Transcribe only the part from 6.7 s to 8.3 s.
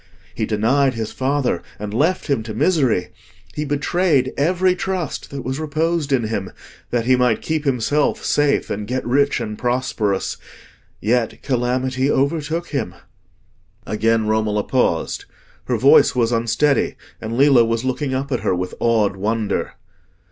that he might keep himself